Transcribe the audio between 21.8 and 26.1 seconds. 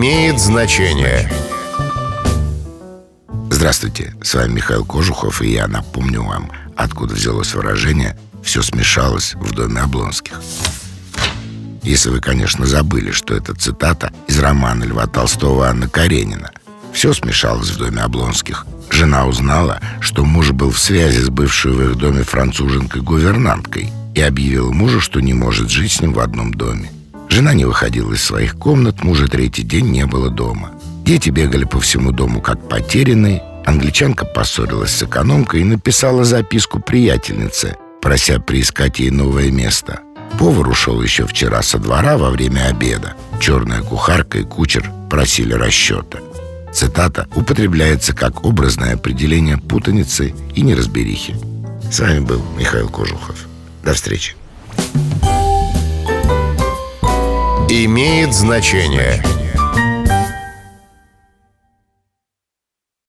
их доме француженкой-гувернанткой и объявила мужу, что не может жить с